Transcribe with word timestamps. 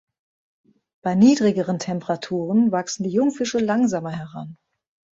Bei 1.03 1.13
niedrigeren 1.13 1.77
Temperaturen 1.77 2.71
wachsen 2.71 3.03
die 3.03 3.11
Jungfische 3.11 3.59
langsamer 3.59 4.09
heran. 4.17 4.57